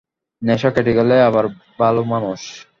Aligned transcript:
নেশা 0.41 0.69
কেটে 0.75 0.91
গেলেই 0.97 1.21
আবার 1.29 1.45
ভালোমানুষ। 1.79 2.41